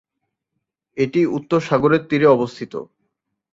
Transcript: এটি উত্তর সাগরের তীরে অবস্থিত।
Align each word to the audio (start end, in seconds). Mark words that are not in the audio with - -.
এটি 0.97 1.21
উত্তর 1.37 1.59
সাগরের 1.67 2.01
তীরে 2.09 2.27
অবস্থিত। 2.27 2.73